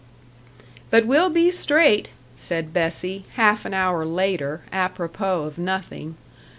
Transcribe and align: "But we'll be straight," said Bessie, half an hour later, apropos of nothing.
"But 0.89 1.05
we'll 1.05 1.29
be 1.29 1.51
straight," 1.51 2.09
said 2.35 2.73
Bessie, 2.73 3.23
half 3.35 3.65
an 3.65 3.75
hour 3.75 4.03
later, 4.03 4.63
apropos 4.73 5.43
of 5.43 5.59
nothing. 5.59 6.15